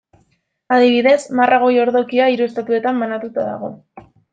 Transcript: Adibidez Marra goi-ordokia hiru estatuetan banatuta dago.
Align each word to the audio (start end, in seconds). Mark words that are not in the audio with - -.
Adibidez 0.77 1.21
Marra 1.41 1.61
goi-ordokia 1.67 2.33
hiru 2.33 2.51
estatuetan 2.51 3.07
banatuta 3.07 3.51
dago. 3.55 3.77